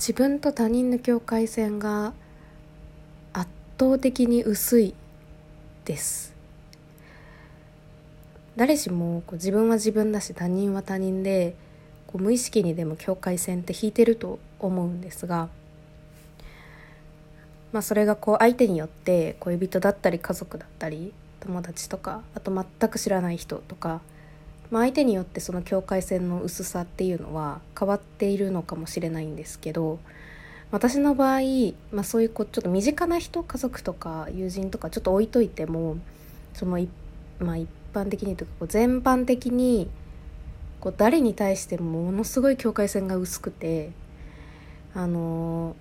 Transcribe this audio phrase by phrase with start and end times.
[0.00, 2.14] 自分と他人の境界線が
[3.34, 4.94] 圧倒的に薄い
[5.84, 6.32] です。
[8.56, 11.54] 誰しもこう自分は自分だし他人は他人で
[12.06, 15.50] こう無意識にでも境界線って引いてると思うんですが、
[17.70, 24.00] まあ、それがこう相手によって恋人だったり家族だったり友達とかあと全く知らない人とか、
[24.70, 29.98] まあ、相手によってその境界線の薄さっていうのは変わっているのかもしれないんですけど
[30.70, 31.40] 私の場合、
[31.90, 35.96] まあ、そういうこうちょっと身近な人家族とか友人とかちょっと置いといても
[36.54, 36.78] その、
[37.40, 39.90] まあ、一般的にというかこう全般的に
[40.78, 43.90] こう誰に対してもものすごい境界線が薄くて
[44.94, 45.74] あの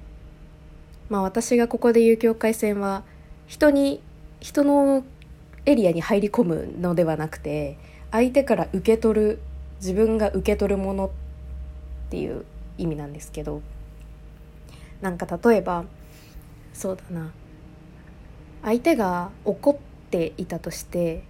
[1.10, 3.04] まあ私がここで言う境界線は
[3.48, 4.02] 人に
[4.40, 5.04] 人の
[5.66, 7.78] エリアに入り込むのではなくて
[8.12, 9.40] 相手から受け取る
[9.80, 11.10] 自分が受け取るものっ
[12.10, 12.46] ていう
[12.78, 13.62] 意味なんですけど
[15.02, 15.86] なんか例えば
[16.74, 17.32] そうだな。
[18.62, 19.78] 相手が怒っ
[20.10, 21.24] ていたとして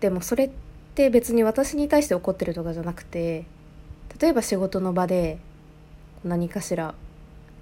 [0.00, 0.50] でもそれっ
[0.94, 3.44] て別に私に対して怒ってるとかじゃなくて
[4.20, 5.38] 例えば仕事の場で
[6.24, 6.94] 何かしら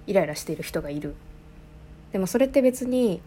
[0.07, 1.15] イライラしている人がいる。
[2.11, 3.21] でもそれって別に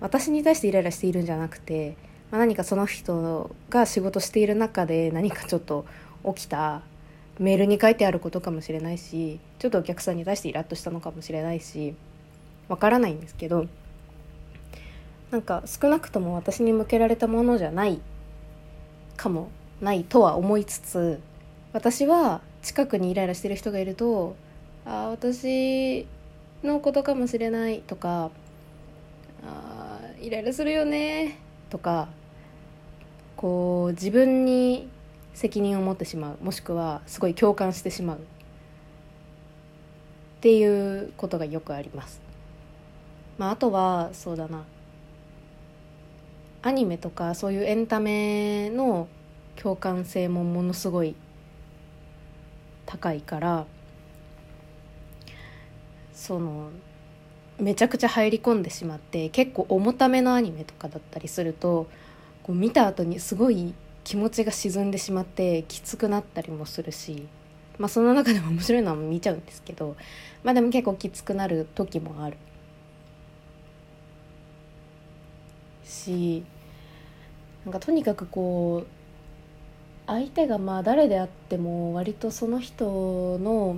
[0.00, 1.96] 私に対してイライラしているんじゃなくて、
[2.30, 5.86] まあ、何かその人が仕事している中で何かちょっと
[6.34, 6.82] 起きた
[7.38, 11.94] メールに書いてあることかもしれないしちょっとお客さんに対してイラッとしたのかもしれないし
[12.68, 13.66] わからないんですけど
[15.30, 18.00] なんか少なくとも私に向けられたものじゃない
[19.16, 21.20] かもないとは思いつつ
[21.72, 24.36] 私は近くにイライラしてる人がいると
[24.84, 26.06] ああ私
[26.62, 28.30] のことかもしれないとか
[29.46, 31.38] あイライラするよね
[31.70, 32.08] とか
[33.38, 34.88] こう自分に
[35.32, 38.20] 責任を持ってしまうもしくはすごい共感してしまうっ
[40.40, 42.20] ていうことがよくあります。
[43.38, 44.64] まあ、あとはそうだな
[46.62, 49.06] アニメとかそういうエンタメの
[49.54, 51.14] 共感性もものすごい
[52.86, 53.66] 高いから
[56.12, 56.70] その
[57.60, 61.86] めちゃくちゃ入り込んでしまって結構重ためのアニメとかだったりすると
[62.48, 67.28] こう見た後にすごい気持ちが沈んでしまってきつくなったりもするし、
[67.76, 69.96] まあ、その中でも面白いのは見ちゃうんですけど
[70.42, 72.38] まあでも結構きつくなる時もある。
[75.84, 76.42] し
[77.66, 78.86] なんかとにかくこう
[80.06, 83.76] 相手がまあ誰であっても割とその人の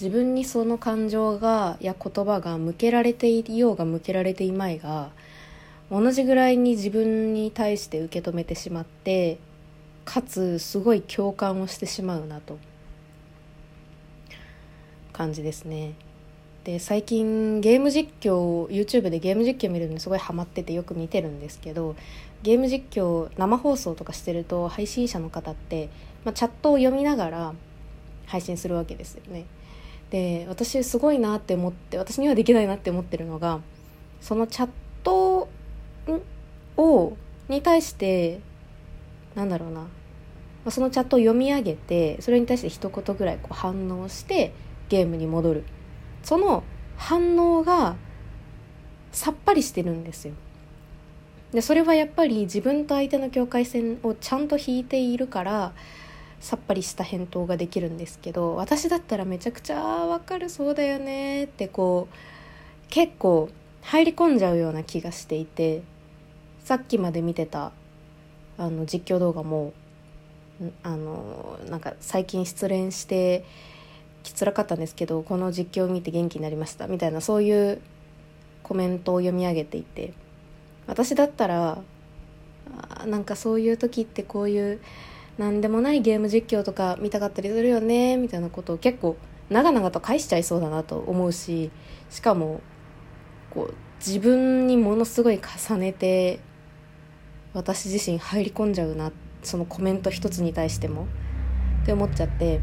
[0.00, 5.10] 自分にその感情がや言葉が向けられていようが向けられていまいが
[5.92, 9.38] 同じぐらいに自分に対して受け止めてしまって
[10.06, 12.58] かつすごい共感をしてしまうなと
[15.12, 15.92] 感じですね。
[16.64, 21.94] で最近ゲーム実況 YouTube でゲーム実況見るのにすごいハマっててよく見てるんですけど
[22.42, 25.90] ゲーム実況生放送とかしてると配信者の方って、
[26.24, 27.54] まあ、チャットを読みながら
[28.26, 29.44] 配信するわけですよね。
[30.10, 33.60] で私すごいなって思って私にはできないなって思ってるのが
[34.22, 34.81] そのチャット
[36.76, 37.16] を
[37.48, 38.40] に対して
[39.34, 39.86] なんだろうな、
[40.70, 44.52] そのチャットを読み上げてそれに対して一言ぐらいこう反応して
[44.88, 45.64] ゲームに戻る。
[46.22, 46.62] その
[46.96, 47.96] 反応が
[49.10, 50.34] さっぱりしてるんですよ。
[51.52, 55.72] でそれはやっぱり自分と相手の境界線をちゃんと引いているから
[56.40, 62.14] さっぱりした返答ができるんですけど私だったらめちゃくちゃわかるそうだよねってこう
[62.88, 63.50] 結構
[63.82, 65.82] 入り込んじゃうような気がしていて
[66.64, 67.72] さっきまで見てた
[68.58, 69.72] あの実況動画も
[70.82, 73.44] あのなんか最近失恋して
[74.22, 77.80] きつらかったんですけどこの実況を見て元気になりましたみたいなそういう
[78.62, 80.12] コメントを読み上げていて
[80.86, 81.82] 私だったら
[83.06, 84.80] なんかそういう時ってこういう
[85.38, 89.16] 何でもないゲーム実況とか見たかったりするよねみたいなことを結構
[89.50, 91.70] 長々と返しちゃいそうだなと思うし
[92.10, 92.60] しかも
[93.50, 96.40] こう自分にものすごい重ねて
[97.54, 99.12] 私自身入り込んじゃうな
[99.42, 101.06] そのコメント一つに対しても
[101.82, 102.60] って思っちゃって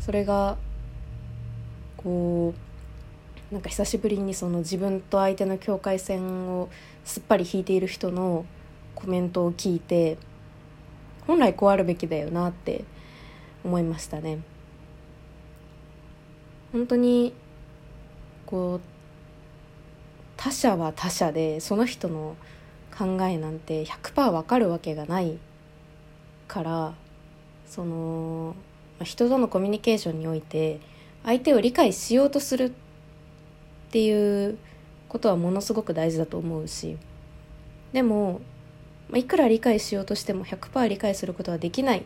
[0.00, 0.56] それが
[1.96, 2.54] こ
[3.50, 6.68] うなんか久しぶりにその自分と相手の境界線を
[7.04, 8.46] すっぱり引いている人の
[8.94, 10.18] コメントを聞いて
[11.26, 12.84] 本来こうあるべきだよなって
[13.64, 14.38] 思いましたね。
[16.72, 17.32] 本当に
[18.46, 18.80] こう
[20.36, 22.36] 他者は他者でその人の
[22.96, 25.38] 考えなんて100%わかるわけがない
[26.46, 26.94] から
[27.66, 28.54] その
[29.02, 30.80] 人とのコミュニケーションにおいて
[31.24, 32.72] 相手を理解しようとするっ
[33.90, 34.58] ていう
[35.08, 36.96] ことはものすごく大事だと思うし
[37.92, 38.40] でも
[39.12, 42.02] いくら理解しようとしても100%理解することはできないっ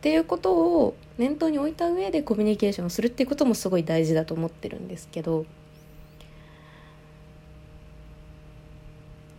[0.00, 5.46] ていうことを念頭に置いた上でコミュニケーションをするっていうこともすごい大事だと思ってるんですけど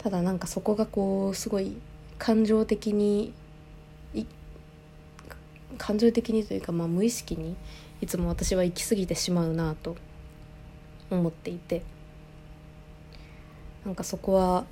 [0.03, 1.77] ただなんかそこがこうすごい
[2.17, 3.33] 感情的に
[5.77, 7.55] 感情的にというか、まあ、無意識に
[7.99, 9.95] いつも私は行き過ぎてしまうなと
[11.09, 11.81] 思っていて。
[13.85, 14.65] なんかそこは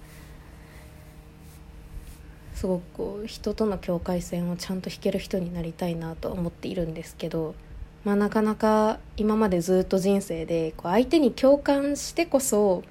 [2.54, 7.56] すごくこう人との境界線をちゃんと引ける人になりたいなと思っているんですけど、
[8.04, 12.84] まあ、なかなか今までずっと人生でこう相手に共感してこそ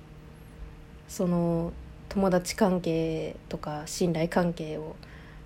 [1.09, 1.73] その
[2.11, 4.97] 友達関係とか信頼関係を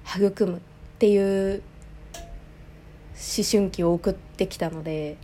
[0.07, 0.61] 育むっ
[0.99, 1.63] ていう
[3.15, 5.19] 思春期を送ってきたので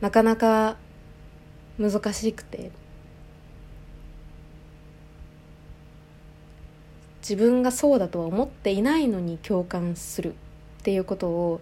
[0.00, 0.76] なかなか
[1.78, 2.72] 難しくて
[7.20, 10.34] 自分がそうだとは思っていないのに共感するっ
[10.82, 11.60] ていうことを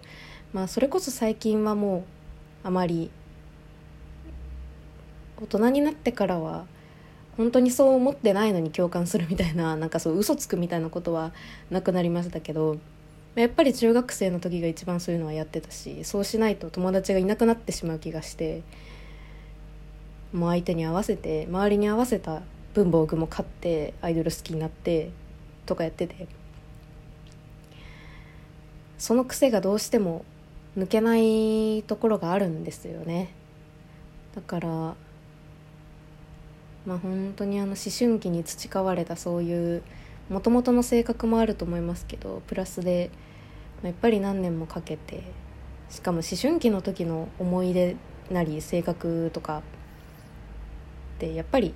[0.51, 2.05] まあそれこそ最近はも
[2.63, 3.11] うあまり
[5.39, 6.65] 大人になってからは
[7.41, 11.33] 本当にそう思ってないのに共感するみたいな なんかそう嘘つくみたいなことは
[11.71, 12.77] なくなりましたけど
[13.33, 18.61] やっぱり中学生の時が一番そういうのはやってたしそうしないと友達がいなくなってしまう気がして
[20.33, 22.43] もう相手に合わせて周りに合わせた
[22.75, 25.09] 文房具も買ってアイドル好きになって
[25.65, 26.27] とかやってて
[28.99, 30.25] その癖がどうしても
[30.77, 33.33] 抜けないところがあるんですよね。
[34.35, 34.95] だから
[36.85, 39.83] まあ本当にあの思春期に培われたそういう
[40.29, 43.11] もともとの性格もあると思いますけどプラスで
[43.83, 45.23] やっぱり何年もかけて
[45.89, 47.95] しかも思春期の時の思い出
[48.31, 49.61] なり性格とかっ
[51.19, 51.73] てやっぱり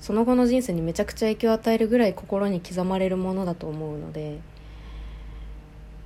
[0.00, 4.38] その後の人生にめちゃくちゃ影響を与えるぐらい心に刻まれるものだと思うので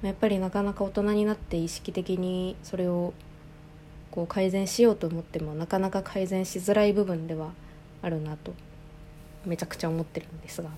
[0.02, 3.12] やっぱりなかなか大人になって意識的にそれを
[4.11, 7.52] こう改善しようと思ってもなかなか改善しづらい部分では
[8.02, 8.52] あるなと
[9.46, 10.69] めちゃくちゃ思ってるんですが。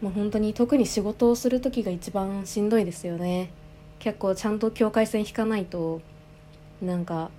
[0.00, 3.48] もう本当に特に仕事をする時が一番しんどいですよね
[4.00, 6.02] 結構ちゃんと境界線引かないと
[6.82, 7.30] なんか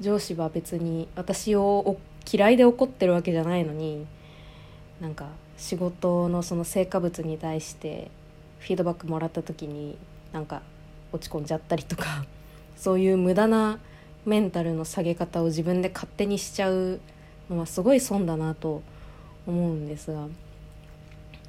[0.00, 1.98] 上司は別に私を
[2.32, 4.06] 嫌いで怒ってるわけじゃないのに
[5.00, 5.26] なんか
[5.56, 8.08] 仕事のその成果物に対して
[8.60, 9.98] フィードバックもらった時に
[10.32, 10.62] なんか
[11.12, 12.24] 落ち込んじゃったりとか
[12.76, 13.80] そういう無駄な
[14.24, 17.00] メンタルの下げ方を自分で勝手にしちゃう
[17.50, 18.82] のはすごい損だなと
[19.46, 20.28] 思うんですが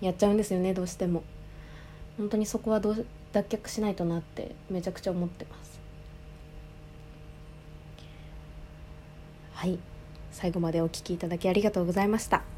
[0.01, 1.23] やっちゃうんですよねどうしても。
[2.17, 5.79] 本当にそこはどう脱却しないとなってめちゃくちゃ思ってます。
[9.53, 9.79] はい。
[10.31, 12.52] 最後までお聴きいただきありがとうございました。